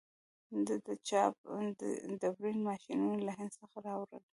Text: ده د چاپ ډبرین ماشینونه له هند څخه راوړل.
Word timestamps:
ده 0.65 0.75
د 0.87 0.89
چاپ 1.07 1.33
ډبرین 2.21 2.59
ماشینونه 2.67 3.17
له 3.27 3.31
هند 3.37 3.51
څخه 3.59 3.77
راوړل. 3.87 4.23